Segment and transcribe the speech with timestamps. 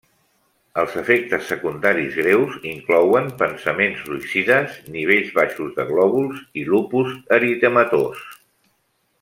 [0.83, 8.27] Els efectes secundaris greus inclouen pensaments suïcides, nivells baixos de glòbuls i lupus eritematós.